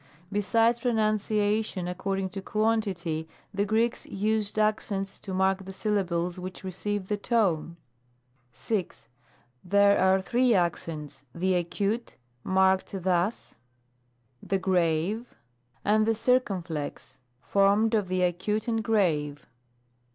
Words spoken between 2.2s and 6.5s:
to quantity, the Greeks used accents to mark the syllables